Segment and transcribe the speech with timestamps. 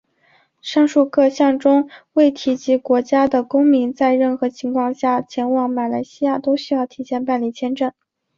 [0.63, 7.93] 上述各项中未提及国家的公民在任何情况下前往马来西亚都需要提前办理签证。